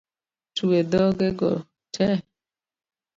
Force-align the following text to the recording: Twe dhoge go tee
Twe 0.55 0.77
dhoge 0.91 1.29
go 1.39 1.51
tee 1.93 2.17